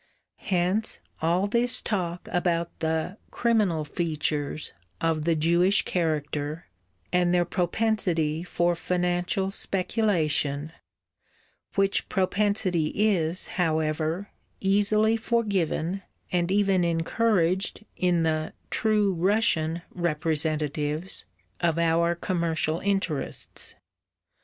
Hence, 0.37 0.97
all 1.21 1.45
this 1.45 1.79
talk 1.79 2.27
about 2.31 2.79
the 2.79 3.19
"criminal 3.29 3.85
features" 3.85 4.73
of 4.99 5.25
the 5.25 5.35
Jewish 5.35 5.83
character 5.83 6.65
and 7.13 7.31
their 7.31 7.45
propensity 7.45 8.41
for 8.41 8.73
financial 8.75 9.51
speculation, 9.51 10.71
which 11.75 12.09
propensity 12.09 12.87
is, 12.95 13.45
however, 13.61 14.31
easily 14.59 15.17
forgiven 15.17 16.01
and 16.31 16.51
even 16.51 16.83
encouraged 16.83 17.85
in 17.95 18.23
the 18.23 18.53
"true 18.71 19.13
Russian" 19.13 19.83
representatives 19.93 21.25
of 21.59 21.77
our 21.77 22.15
commercial 22.15 22.79
interests. 22.79 23.75